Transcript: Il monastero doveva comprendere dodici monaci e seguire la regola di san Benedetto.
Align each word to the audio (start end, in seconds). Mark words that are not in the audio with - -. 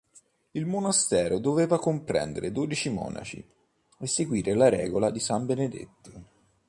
Il 0.53 0.65
monastero 0.65 1.37
doveva 1.37 1.77
comprendere 1.77 2.51
dodici 2.51 2.89
monaci 2.89 3.47
e 3.99 4.07
seguire 4.07 4.55
la 4.55 4.67
regola 4.67 5.11
di 5.11 5.19
san 5.19 5.45
Benedetto. 5.45 6.23